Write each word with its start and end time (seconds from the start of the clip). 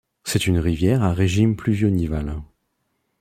C'est 0.23 0.47
une 0.47 0.57
rivière 0.57 1.03
à 1.03 1.13
régime 1.13 1.55
pluvio-nival. 1.55 2.41